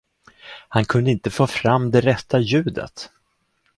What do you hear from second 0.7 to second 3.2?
kunde inte få fram det rätta ljudet.